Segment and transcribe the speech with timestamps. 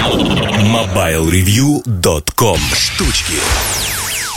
[0.00, 3.34] MobileReview.com Штучки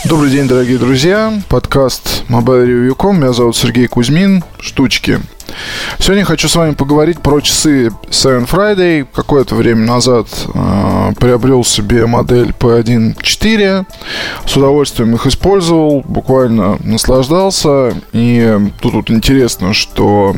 [0.04, 1.32] Добрый день, дорогие друзья.
[1.48, 3.16] Подкаст MobileReview.com.
[3.16, 4.44] Меня зовут Сергей Кузьмин.
[4.60, 5.20] Штучки.
[5.98, 9.06] Сегодня хочу с вами поговорить про часы Seven Friday.
[9.10, 13.86] Какое-то время назад э, приобрел себе модель P1.4.
[14.44, 17.94] С удовольствием их использовал, буквально наслаждался.
[18.12, 20.36] И тут вот интересно, что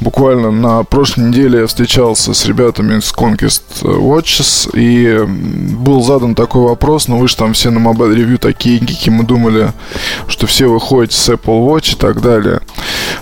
[0.00, 6.62] Буквально на прошлой неделе я встречался с ребятами с Conquest Watches и был задан такой
[6.62, 9.72] вопрос, ну вы же там все на Mobile Review такие гики, мы думали,
[10.28, 12.60] что все выходите с Apple Watch и так далее.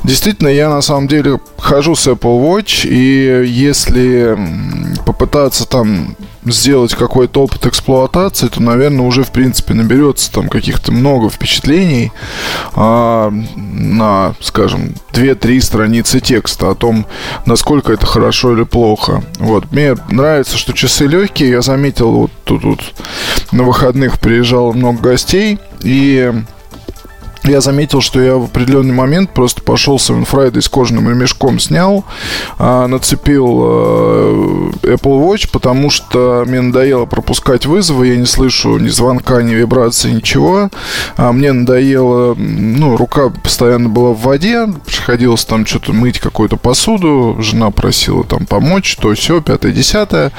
[0.04, 4.36] Действительно, я на самом деле хожу с Apple Watch, и если
[5.04, 11.28] попытаться там сделать какой-то опыт эксплуатации, то, наверное, уже, в принципе, наберется там каких-то много
[11.28, 12.12] впечатлений
[12.74, 17.06] а, на, скажем, 2-3 страницы текста о том,
[17.44, 19.22] насколько это хорошо или плохо.
[19.38, 19.70] Вот.
[19.70, 21.50] Мне нравится, что часы легкие.
[21.50, 22.80] Я заметил, вот тут, тут
[23.52, 26.32] на выходных приезжало много гостей, и
[27.44, 32.04] я заметил, что я в определенный момент просто пошел с Friday с кожаным ремешком снял,
[32.58, 38.88] а, нацепил а, Apple Watch, потому что мне надоело пропускать вызовы, я не слышу ни
[38.88, 40.70] звонка, ни вибрации, ничего.
[41.16, 47.36] А мне надоело, ну, рука постоянно была в воде, приходилось там что-то мыть какую-то посуду,
[47.40, 50.32] жена просила там помочь, то все, пятое, десятое.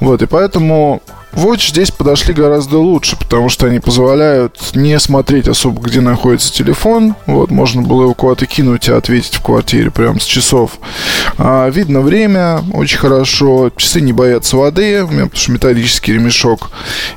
[0.00, 5.80] Вот, и поэтому Watch здесь подошли гораздо лучше, потому что они позволяют не смотреть особо,
[5.80, 7.14] где находится телефон.
[7.26, 10.72] Вот, можно было его куда-то кинуть и ответить в квартире прямо с часов.
[11.38, 13.70] А, видно время очень хорошо.
[13.76, 16.70] Часы не боятся воды, у меня потому что металлический ремешок,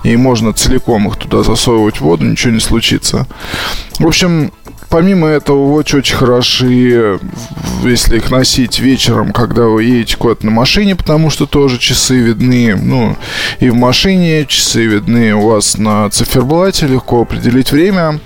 [0.03, 3.25] и можно целиком их туда засовывать в воду, ничего не случится.
[3.99, 4.51] В общем,
[4.93, 7.19] помимо этого, Watch очень хороши,
[7.83, 12.75] если их носить вечером, когда вы едете куда-то на машине, потому что тоже часы видны,
[12.75, 13.17] ну,
[13.59, 18.19] и в машине часы видны у вас на циферблате, легко определить время.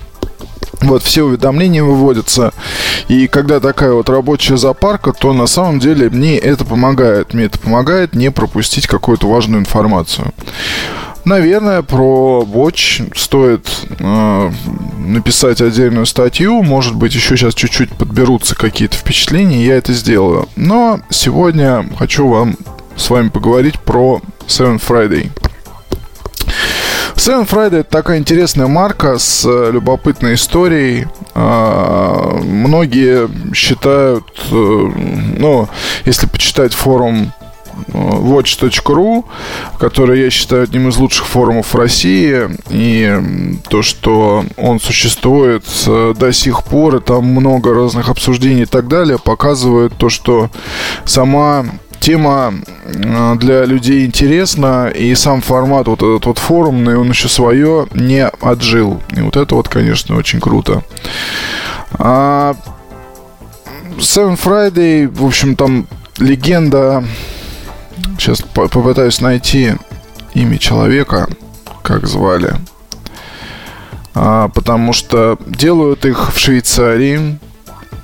[0.81, 2.51] Вот, все уведомления выводятся.
[3.07, 7.33] И когда такая вот рабочая запарка, то на самом деле мне это помогает.
[7.33, 10.33] Мне это помогает не пропустить какую-то важную информацию.
[11.27, 13.67] Наверное, про Watch стоит
[13.99, 14.51] э,
[14.97, 16.63] написать отдельную статью.
[16.63, 20.47] Может быть, еще сейчас чуть-чуть подберутся какие-то впечатления, я это сделаю.
[20.55, 22.55] Но сегодня хочу вам
[22.95, 25.29] с вами поговорить про Seven Friday.
[27.15, 31.07] Seven Friday это такая интересная марка с э, любопытной историей.
[31.33, 35.67] А, многие считают, э, ну,
[36.05, 37.33] если почитать форум
[37.93, 39.25] watch.ru,
[39.79, 42.49] который я считаю одним из лучших форумов в России.
[42.69, 48.65] И то, что он существует э, до сих пор, и там много разных обсуждений и
[48.65, 50.49] так далее, показывает то, что
[51.05, 51.65] сама
[51.99, 52.53] тема
[52.85, 58.27] э, для людей интересна, и сам формат вот этот вот форумный, он еще свое не
[58.27, 59.01] отжил.
[59.15, 60.83] И вот это вот, конечно, очень круто.
[61.93, 62.55] А
[63.97, 65.87] Seven Friday, в общем, там
[66.19, 67.03] легенда
[68.17, 69.75] Сейчас попытаюсь найти
[70.33, 71.27] имя человека,
[71.83, 72.55] как звали.
[74.13, 77.39] А, потому что делают их в Швейцарии.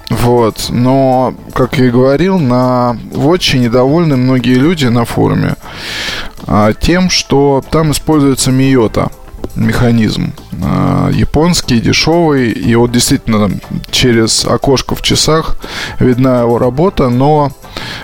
[0.10, 0.68] Вот.
[0.70, 5.56] Но, как я и говорил, на Watch недовольны многие люди на форуме
[6.46, 9.10] а, тем, что там используется Миота
[9.56, 10.34] механизм.
[10.62, 12.52] А, японский, дешевый.
[12.52, 13.52] И вот действительно
[13.92, 15.58] через окошко в часах
[16.00, 17.52] видна его работа, но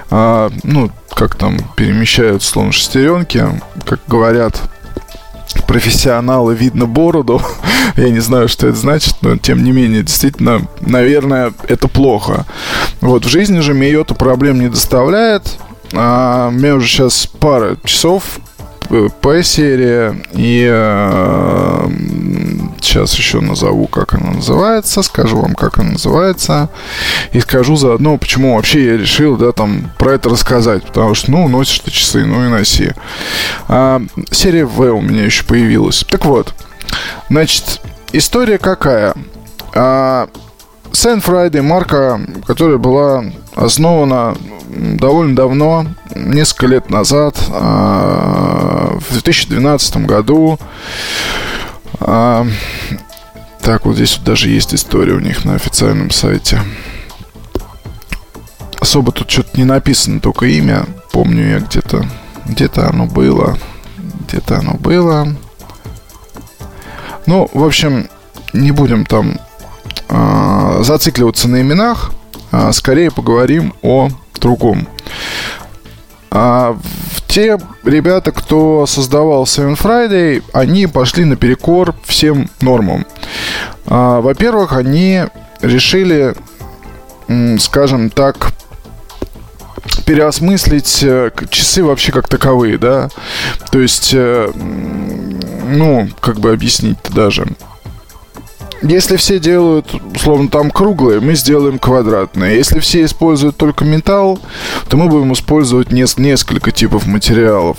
[0.09, 3.43] а, ну, как там перемещают словно шестеренки,
[3.85, 4.61] как говорят
[5.67, 7.41] профессионалы, видно бороду.
[7.95, 12.45] Я не знаю, что это значит, но тем не менее, действительно, наверное, это плохо.
[13.01, 15.57] Вот в жизни же это проблем не доставляет.
[15.93, 18.39] А, у меня уже сейчас пара часов
[19.21, 21.89] P-серия и э,
[22.81, 26.69] сейчас еще назову, как она называется, скажу вам, как она называется,
[27.31, 31.47] и скажу заодно, почему вообще я решил, да, там, про это рассказать, потому что, ну,
[31.47, 32.91] носишь ты часы, ну и носи.
[33.67, 34.01] А,
[34.31, 36.03] серия V у меня еще появилась.
[36.09, 36.53] Так вот,
[37.29, 37.81] значит,
[38.11, 39.13] история какая?
[39.75, 40.27] А,
[40.91, 43.23] Saint Friday марка, которая была
[43.55, 44.35] основана
[44.69, 45.85] довольно давно,
[46.15, 50.59] несколько лет назад, а, в 2012 году.
[51.99, 52.45] А,
[53.61, 56.61] так, вот здесь вот даже есть история у них на официальном сайте.
[58.79, 60.85] Особо тут что-то не написано, только имя.
[61.11, 62.05] Помню я где-то.
[62.45, 63.57] Где-то оно было.
[64.27, 65.35] Где-то оно было.
[67.25, 68.09] Ну, в общем,
[68.53, 69.39] не будем там
[70.07, 72.11] э, зацикливаться на именах.
[72.51, 74.09] А скорее поговорим о
[74.39, 74.87] другом.
[76.31, 76.77] А
[77.27, 83.05] те ребята, кто создавал Seven Friday, они пошли наперекор всем нормам.
[83.85, 85.23] А, во-первых, они
[85.61, 86.35] решили,
[87.59, 88.53] скажем так,
[90.05, 93.09] переосмыслить э, часы вообще как таковые, да.
[93.71, 97.47] То есть, э, ну, как бы объяснить-то даже.
[98.81, 102.55] Если все делают, условно, там круглые, мы сделаем квадратные.
[102.55, 104.39] Если все используют только металл,
[104.87, 107.77] то мы будем использовать не, несколько типов материалов.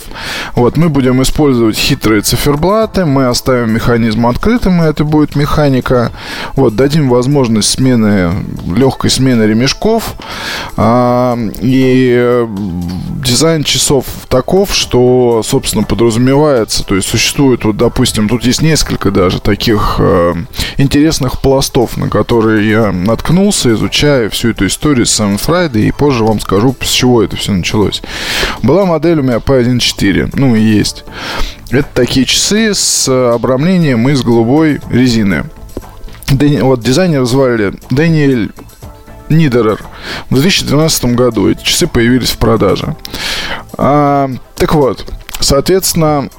[0.54, 6.12] Вот, мы будем использовать хитрые циферблаты, мы оставим механизм открытым, и это будет механика.
[6.54, 8.32] Вот, дадим возможность смены,
[8.66, 10.14] легкой смены ремешков.
[10.76, 12.46] А, и э,
[13.24, 19.40] дизайн часов таков, что, собственно, подразумевается, то есть существует, вот, допустим, тут есть несколько даже
[19.40, 20.34] таких э,
[20.90, 26.24] интересных пластов, на которые я наткнулся, изучая всю эту историю с Sam Friday, и позже
[26.24, 28.02] вам скажу, с чего это все началось.
[28.64, 31.04] Была модель у меня P1.4, ну и есть.
[31.70, 35.44] Это такие часы с обрамлением из голубой резины.
[36.28, 38.50] Дэни, вот дизайнер звали Дэниэль
[39.28, 39.78] Нидерер.
[40.28, 42.96] В 2012 году эти часы появились в продаже.
[43.78, 45.06] А, так вот,
[45.38, 46.30] соответственно,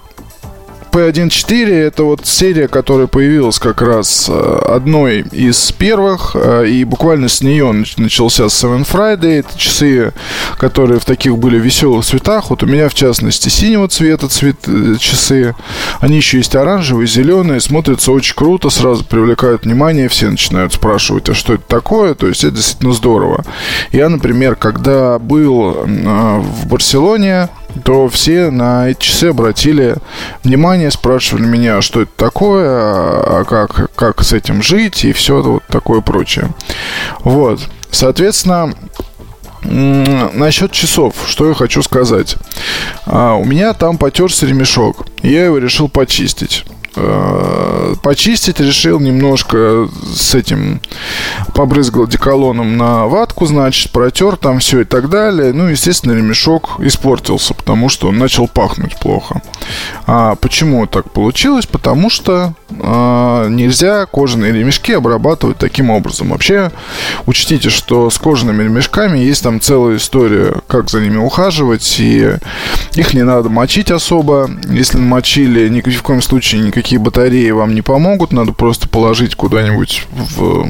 [0.92, 7.30] P1.4 это вот серия, которая появилась как раз э, одной из первых, э, и буквально
[7.30, 9.40] с нее начался Seven Friday.
[9.40, 10.12] Это часы,
[10.58, 12.50] которые в таких были веселых цветах.
[12.50, 15.56] Вот у меня, в частности, синего цвета цвет, э, часы.
[16.02, 21.34] Они еще есть оранжевые, зеленые, смотрятся очень круто, сразу привлекают внимание, все начинают спрашивать, а
[21.34, 22.16] что это такое?
[22.16, 23.46] То есть это действительно здорово.
[23.94, 27.50] Я, например, когда был в Барселоне,
[27.84, 29.96] то все на эти часы обратили
[30.44, 35.64] внимание, спрашивали меня, что это такое, а как, как с этим жить и все вот
[35.68, 36.50] такое прочее.
[37.24, 37.62] Вот.
[37.92, 38.74] Соответственно,
[39.64, 42.36] Насчет часов, что я хочу сказать.
[43.06, 45.06] А, у меня там потерся ремешок.
[45.22, 46.66] Я его решил почистить.
[46.94, 50.82] Э, почистить решил немножко с этим
[51.54, 55.54] побрызгал деколоном на ватку, значит, протер там все и так далее.
[55.54, 59.42] Ну, естественно, ремешок испортился, потому что он начал пахнуть плохо.
[60.06, 61.66] А почему так получилось?
[61.66, 66.30] Потому что э, нельзя кожаные ремешки обрабатывать таким образом.
[66.30, 66.72] Вообще,
[67.26, 72.34] учтите, что с кожаными ремешками есть там целая история, как за ними ухаживать, и
[72.96, 74.50] их не надо мочить особо.
[74.68, 79.36] Если намочили, ни в коем случае никаких никакие батареи вам не помогут, надо просто положить
[79.36, 80.66] куда-нибудь в,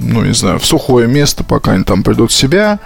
[0.00, 2.78] ну, не знаю, в сухое место, пока они там придут в себя.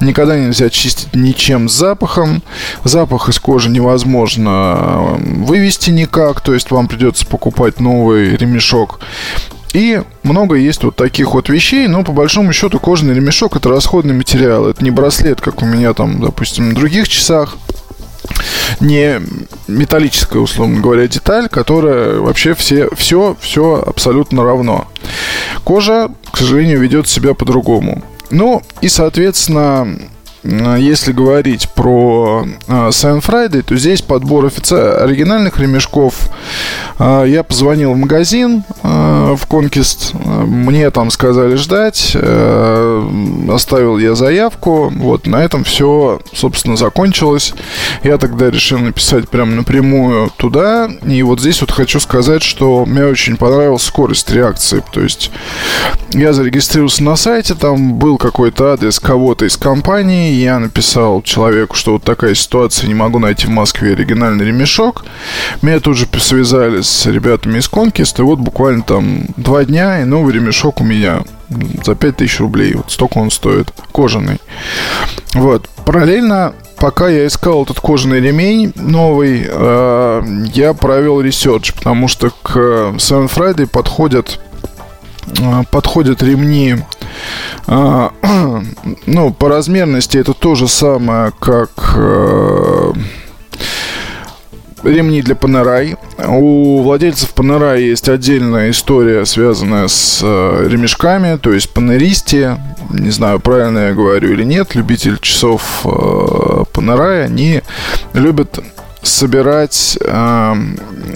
[0.00, 2.42] Никогда нельзя чистить ничем с запахом.
[2.84, 9.00] Запах из кожи невозможно вывести никак, то есть вам придется покупать новый ремешок.
[9.72, 14.12] И много есть вот таких вот вещей, но по большому счету кожаный ремешок это расходный
[14.12, 14.66] материал.
[14.66, 17.56] Это не браслет, как у меня там, допустим, на других часах
[18.80, 19.20] не
[19.68, 24.88] металлическая, условно говоря, деталь, которая вообще все, все, все абсолютно равно.
[25.64, 28.02] Кожа, к сожалению, ведет себя по-другому.
[28.30, 29.98] Ну и, соответственно,
[30.44, 32.44] если говорить про
[32.90, 34.74] Сайн Friday, то здесь подбор офици...
[34.74, 36.28] оригинальных ремешков.
[36.98, 38.64] А, я позвонил в магазин
[39.36, 40.16] в Conquest.
[40.46, 42.12] Мне там сказали ждать.
[42.14, 43.08] Э,
[43.50, 44.92] оставил я заявку.
[44.94, 47.54] Вот, на этом все, собственно, закончилось.
[48.02, 50.90] Я тогда решил написать прямо напрямую туда.
[51.06, 54.82] И вот здесь вот хочу сказать, что мне очень понравилась скорость реакции.
[54.92, 55.30] То есть
[56.12, 61.92] я зарегистрировался на сайте, там был какой-то адрес кого-то из компании, я написал человеку, что
[61.92, 65.04] вот такая ситуация, не могу найти в Москве оригинальный ремешок.
[65.62, 70.04] Меня тут же связали с ребятами из Conquest, и вот буквально там два дня, и
[70.04, 71.22] новый ремешок у меня
[71.84, 72.74] за 5000 рублей.
[72.74, 73.72] Вот столько он стоит.
[73.92, 74.40] Кожаный.
[75.34, 75.68] Вот.
[75.84, 80.22] Параллельно пока я искал этот кожаный ремень новый, э,
[80.52, 82.56] я провел research, потому что к
[82.96, 84.40] Sevenfriday подходят
[85.38, 86.76] э, подходят ремни
[87.66, 92.92] ну, по размерности это то же самое, как э,
[94.82, 95.96] ремни для Панерай.
[96.18, 102.56] У владельцев Панерай есть отдельная история, связанная с э, ремешками, то есть панеристи,
[102.90, 106.64] не знаю, правильно я говорю или нет, любитель часов э,
[107.24, 107.62] они
[108.12, 108.58] любят
[109.02, 110.54] собирать э,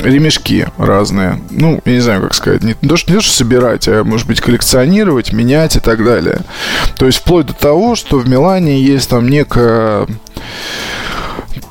[0.02, 1.40] ремешки разные.
[1.50, 2.62] Ну, я не знаю, как сказать.
[2.62, 6.05] Не, не, то, что, не то, что собирать, а, может быть, коллекционировать, менять и так
[6.05, 6.40] далее.
[6.97, 10.07] То есть, вплоть до того, что в Милане есть там некая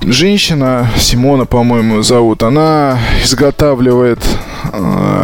[0.01, 4.19] женщина, Симона, по-моему, зовут, она изготавливает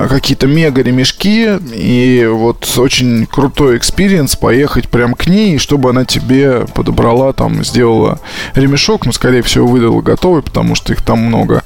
[0.09, 6.65] какие-то мега ремешки и вот очень крутой experience поехать прям к ней, чтобы она тебе
[6.73, 8.19] подобрала там, сделала
[8.55, 11.63] ремешок, но скорее всего выдала готовый, потому что их там много.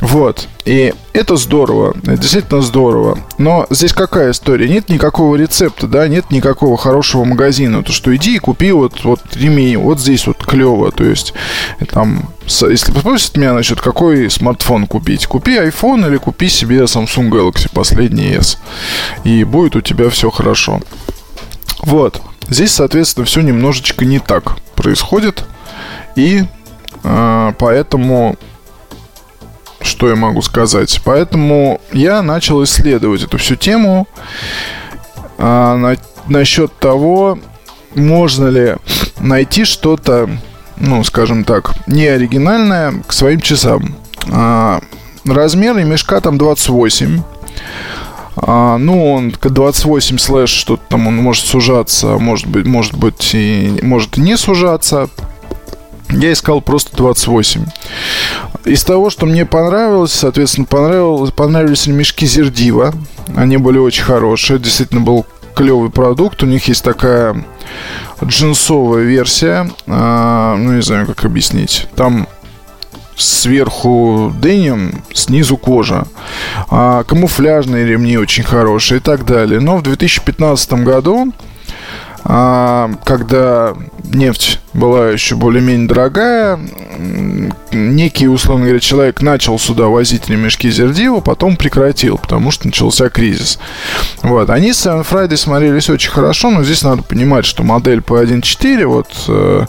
[0.00, 0.48] Вот.
[0.64, 3.18] И это здорово, действительно здорово.
[3.38, 4.68] Но здесь какая история?
[4.68, 7.82] Нет никакого рецепта, да, нет никакого хорошего магазина.
[7.82, 10.90] То, что иди и купи вот, вот ремень, вот здесь вот клево.
[10.90, 11.34] То есть,
[11.90, 17.70] там, если спросят меня насчет какой смартфон купить, купи iPhone или купи себе Samsung Galaxy
[17.72, 18.58] последний S.
[19.24, 20.80] И будет у тебя все хорошо.
[21.82, 22.22] Вот.
[22.48, 25.44] Здесь, соответственно, все немножечко не так происходит.
[26.16, 26.44] И
[27.04, 28.36] э, поэтому
[29.82, 31.00] что я могу сказать.
[31.04, 34.06] Поэтому я начал исследовать эту всю тему
[35.38, 35.96] а, на,
[36.26, 37.38] насчет того,
[37.94, 38.76] можно ли
[39.18, 40.30] найти что-то,
[40.76, 43.96] ну, скажем так, не оригинальное к своим часам.
[44.30, 44.80] А,
[45.24, 47.22] размер мешка там 28.
[48.36, 53.80] А, ну, он 28 слэш, что-то там он может сужаться, может быть, может быть и
[53.82, 55.08] может не сужаться.
[56.10, 57.66] Я искал просто 28.
[58.64, 62.92] Из того, что мне понравилось, соответственно, понравилось, понравились ремешки Зердива.
[63.34, 64.58] Они были очень хорошие.
[64.58, 66.42] Действительно был клевый продукт.
[66.42, 67.44] У них есть такая
[68.22, 69.70] джинсовая версия.
[69.86, 71.88] А, ну, не знаю, как объяснить.
[71.96, 72.28] Там
[73.16, 76.06] сверху деним, снизу кожа.
[76.68, 79.60] А, камуфляжные ремни очень хорошие и так далее.
[79.60, 81.32] Но в 2015 году
[82.24, 83.74] когда
[84.04, 86.58] нефть была еще более-менее дорогая,
[87.72, 93.58] некий, условно говоря, человек начал сюда возить ремешки Зердива, потом прекратил, потому что начался кризис.
[94.22, 94.50] Вот.
[94.50, 99.08] Они с Seven Friday смотрелись очень хорошо, но здесь надо понимать, что модель P1.4, вот
[99.28, 99.66] э,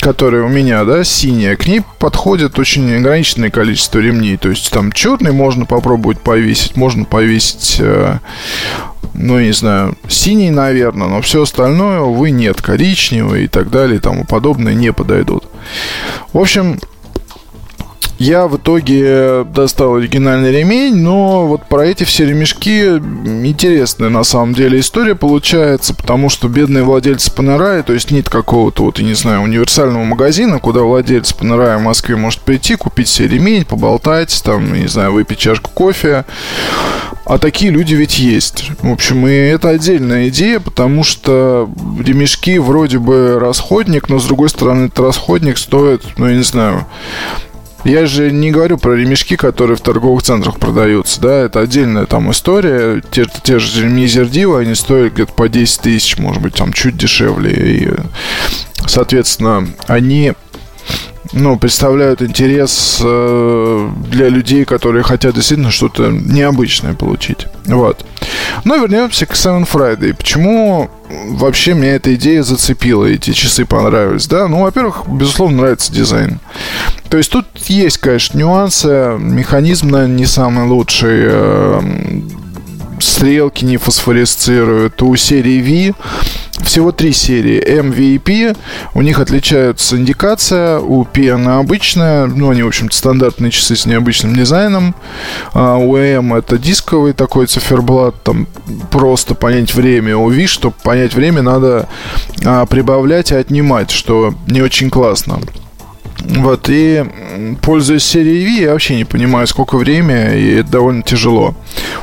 [0.00, 4.36] которая у меня, да, синяя, к ней подходит очень ограниченное количество ремней.
[4.36, 8.18] То есть там черный можно попробовать повесить, можно повесить э,
[9.14, 14.00] ну, не знаю, синий, наверное, но все остальное, увы, нет, коричневый и так далее и
[14.00, 15.44] тому подобное не подойдут.
[16.32, 16.78] В общем,
[18.20, 24.52] я в итоге достал оригинальный ремень, но вот про эти все ремешки интересная на самом
[24.52, 29.14] деле история получается, потому что бедные владельцы Панерая, то есть нет какого-то вот, я не
[29.14, 34.74] знаю, универсального магазина, куда владелец Панерая в Москве может прийти, купить себе ремень, поболтать, там,
[34.74, 36.26] не знаю, выпить чашку кофе.
[37.24, 38.70] А такие люди ведь есть.
[38.82, 44.50] В общем, и это отдельная идея, потому что ремешки вроде бы расходник, но с другой
[44.50, 46.86] стороны, этот расходник стоит, ну, я не знаю,
[47.84, 52.30] я же не говорю про ремешки, которые в торговых центрах продаются, да, это отдельная там
[52.30, 53.02] история.
[53.10, 54.06] Те, те же ремни
[54.56, 57.52] они стоят где-то по 10 тысяч, может быть, там чуть дешевле.
[57.52, 57.90] И,
[58.86, 60.34] соответственно, они
[61.32, 67.46] ну, представляют интерес э, для людей, которые хотят действительно что-то необычное получить.
[67.66, 68.04] Вот.
[68.64, 70.14] Но вернемся к Seven Friday.
[70.14, 70.90] Почему
[71.28, 74.48] вообще меня эта идея зацепила, эти часы понравились, да?
[74.48, 76.40] Ну, во-первых, безусловно, нравится дизайн.
[77.08, 79.16] То есть тут есть, конечно, нюансы.
[79.18, 81.20] Механизм, наверное, не самый лучший.
[81.22, 81.80] Э,
[83.00, 85.00] стрелки не фосфоресцируют.
[85.02, 85.94] У серии V
[86.64, 87.62] всего три серии.
[87.66, 88.54] M, V и P.
[88.94, 90.78] У них отличаются индикация.
[90.78, 92.26] У P она обычная.
[92.26, 94.94] Ну, они, в общем-то, стандартные часы с необычным дизайном.
[95.52, 98.22] А у M это дисковый такой циферблат.
[98.22, 98.46] Там
[98.90, 100.16] просто понять время.
[100.16, 101.88] У V, чтобы понять время, надо
[102.44, 105.40] а, прибавлять и отнимать, что не очень классно.
[106.22, 107.04] Вот, и
[107.62, 111.54] пользуясь серией V, я вообще не понимаю, сколько времени, и это довольно тяжело.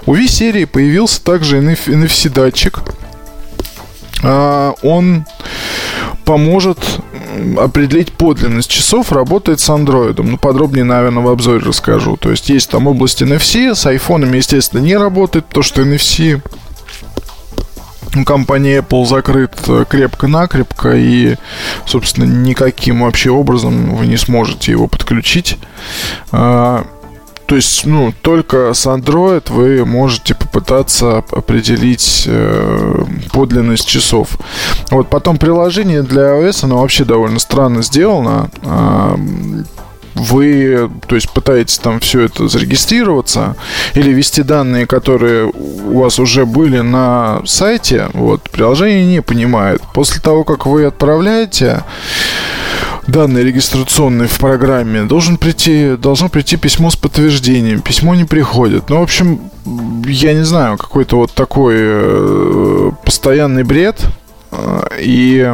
[0.05, 2.81] У V-серии появился также NFC-датчик.
[4.23, 5.25] А, он
[6.25, 6.79] поможет
[7.57, 10.21] определить подлинность часов, работает с Android.
[10.21, 12.17] Ну, подробнее, наверное, в обзоре расскажу.
[12.17, 16.41] То есть, есть там область NFC, с айфонами, естественно, не работает, потому что NFC
[18.25, 21.35] компания Apple закрыт э, крепко-накрепко, и,
[21.85, 25.57] собственно, никаким вообще образом вы не сможете его подключить.
[27.47, 34.37] То есть, ну, только с Android вы можете попытаться определить э, подлинность часов.
[34.91, 38.49] Вот потом приложение для iOS, оно вообще довольно странно сделано.
[40.13, 43.55] Вы, то есть, пытаетесь там все это зарегистрироваться
[43.93, 49.81] или ввести данные, которые у вас уже были на сайте, вот, приложение не понимает.
[49.93, 51.83] После того, как вы отправляете
[53.07, 57.81] данные регистрационные в программе, должен прийти, должно прийти письмо с подтверждением.
[57.81, 58.89] Письмо не приходит.
[58.89, 59.39] Ну, в общем,
[60.05, 64.05] я не знаю, какой-то вот такой э, постоянный бред.
[64.51, 65.53] Э, и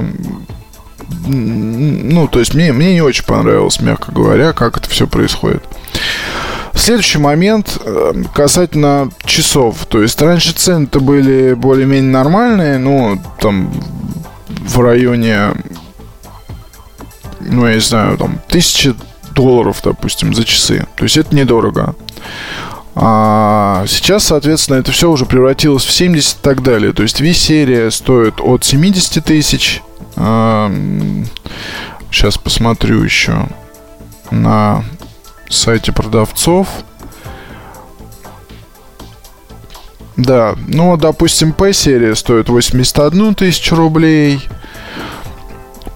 [1.25, 5.63] ну, то есть мне, мне не очень понравилось, мягко говоря, как это все происходит.
[6.75, 9.86] Следующий момент э, касательно часов.
[9.88, 13.72] То есть раньше цены-то были более-менее нормальные, ну, там
[14.48, 15.53] в районе,
[17.46, 18.96] ну, я не знаю, там, тысячи
[19.32, 20.86] долларов, допустим, за часы.
[20.96, 21.96] То есть это недорого.
[22.96, 26.94] А сейчас, соответственно, это все уже превратилось в 70 и так далее.
[26.94, 29.82] То есть V-серия стоит от 70 тысяч.
[30.16, 33.48] Сейчас посмотрю еще
[34.30, 34.84] на
[35.50, 36.68] сайте продавцов.
[40.16, 44.40] Да, ну, допустим, P-серия стоит 81 тысячу рублей.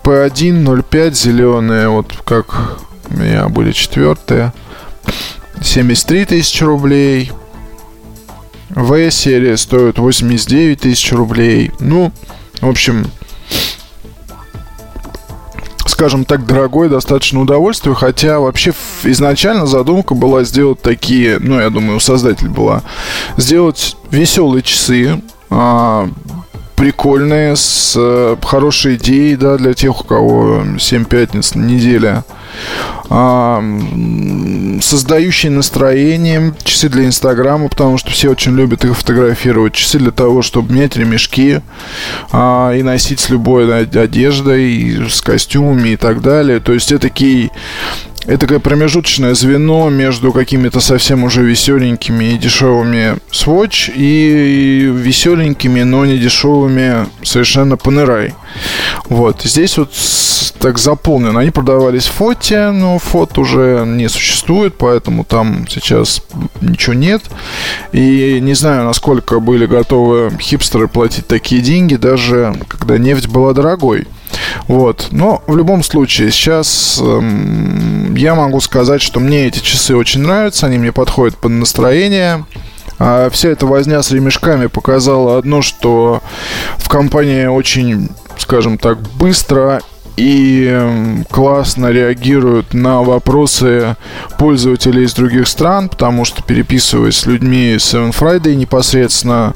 [0.08, 2.78] P1 05 зеленые, вот как
[3.10, 4.54] у меня были четвертые.
[5.62, 7.34] 73 тысячи рублей.
[8.70, 11.74] В-серия стоит 89 тысяч рублей.
[11.82, 12.14] Ну,
[12.62, 13.12] в общем,
[15.88, 18.74] скажем так, дорогое достаточно удовольствие, хотя вообще
[19.04, 22.82] изначально задумка была сделать такие, ну, я думаю, у создателя была,
[23.36, 26.10] сделать веселые часы, а,
[26.78, 32.24] прикольные, с э, хорошей идеей, да, для тех, у кого 7 пятниц на неделе.
[34.82, 40.42] Создающие настроение, часы для Инстаграма, потому что все очень любят их фотографировать, часы для того,
[40.42, 41.62] чтобы менять ремешки
[42.32, 46.60] а, и носить с любой одеждой, с костюмами и так далее.
[46.60, 47.52] То есть это такие
[48.28, 56.06] это такое промежуточное звено между какими-то совсем уже веселенькими и дешевыми Swatch и веселенькими, но
[56.06, 58.34] не дешевыми совершенно Panerai.
[59.06, 59.44] Вот.
[59.44, 59.94] Здесь вот
[60.60, 61.40] так заполнено.
[61.40, 66.22] Они продавались в фоте, но фот уже не существует, поэтому там сейчас
[66.62, 67.22] ничего нет.
[67.92, 74.08] И не знаю, насколько были готовы хипстеры платить такие деньги, даже когда нефть была дорогой.
[74.68, 75.10] Вот.
[75.12, 80.68] Но в любом случае, сейчас эм, я могу сказать, что мне эти часы очень нравятся,
[80.68, 82.46] они мне подходят под настроение.
[83.00, 86.24] А вся эта возня с ремешками показала одно, что
[86.78, 89.82] в компании очень, скажем так, быстро
[90.18, 93.96] и классно реагируют на вопросы
[94.40, 99.54] пользователей из других стран, потому что переписываясь с людьми Seven Friday непосредственно,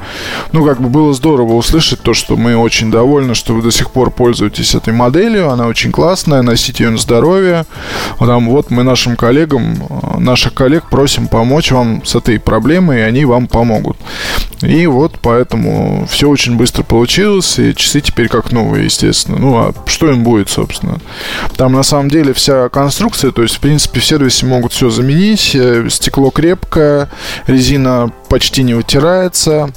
[0.52, 3.90] ну, как бы было здорово услышать то, что мы очень довольны, что вы до сих
[3.90, 7.66] пор пользуетесь этой моделью, она очень классная, носите ее на здоровье.
[8.20, 13.02] Там, вот мы нашим коллегам, э, наших коллег просим помочь вам с этой проблемой, и
[13.02, 13.98] они вам помогут.
[14.62, 19.40] И вот поэтому все очень быстро получилось, и часы теперь как новые, естественно.
[19.40, 21.00] Ну, а что им будет, собственно?
[21.56, 25.56] Там на самом деле вся конструкция, то есть, в принципе, в сервисе могут все заменить.
[25.56, 27.10] Э, стекло крепкое,
[27.48, 29.70] резина почти не вытирается.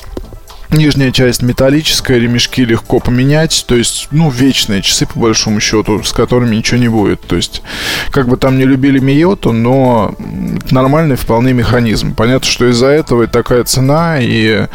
[0.70, 3.64] Нижняя часть металлическая, ремешки легко поменять.
[3.68, 7.20] То есть, ну, вечные часы, по большому счету, с которыми ничего не будет.
[7.20, 7.62] То есть,
[8.10, 10.14] как бы там не любили Миоту, но
[10.72, 12.14] нормальный вполне механизм.
[12.14, 14.66] Понятно, что из-за этого и такая цена, и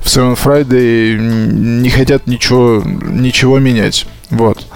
[0.00, 4.06] в Seven Friday не хотят ничего, ничего менять.
[4.28, 4.66] Вот.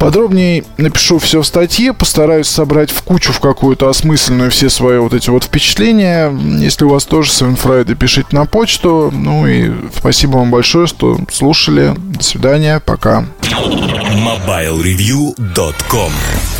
[0.00, 5.12] Подробнее напишу все в статье, постараюсь собрать в кучу, в какую-то осмысленную все свои вот
[5.12, 6.32] эти вот впечатления.
[6.58, 9.12] Если у вас тоже Friday, пишите на почту.
[9.12, 11.92] Ну и спасибо вам большое, что слушали.
[11.98, 13.26] До свидания, пока.